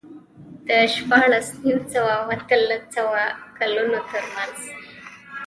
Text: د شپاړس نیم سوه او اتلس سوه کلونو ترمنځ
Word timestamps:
د 0.67 0.69
شپاړس 0.93 1.47
نیم 1.63 1.79
سوه 1.93 2.11
او 2.19 2.25
اتلس 2.35 2.83
سوه 2.95 3.21
کلونو 3.57 3.97
ترمنځ 4.09 4.57